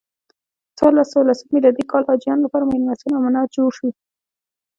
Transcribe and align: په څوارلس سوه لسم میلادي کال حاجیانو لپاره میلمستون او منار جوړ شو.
په 0.67 0.71
څوارلس 0.77 1.07
سوه 1.13 1.23
لسم 1.29 1.47
میلادي 1.53 1.83
کال 1.91 2.03
حاجیانو 2.09 2.45
لپاره 2.45 2.67
میلمستون 2.71 3.11
او 3.15 3.21
منار 3.25 3.47
جوړ 3.55 3.69
شو. 3.77 3.87